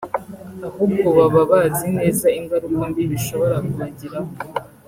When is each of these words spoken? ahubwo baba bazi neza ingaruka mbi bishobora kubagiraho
ahubwo 0.67 1.07
baba 1.17 1.41
bazi 1.51 1.87
neza 1.99 2.27
ingaruka 2.39 2.81
mbi 2.91 3.03
bishobora 3.11 3.55
kubagiraho 3.67 4.31